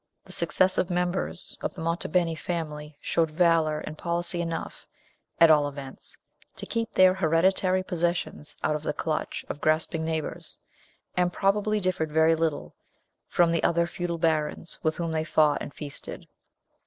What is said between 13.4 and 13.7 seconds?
the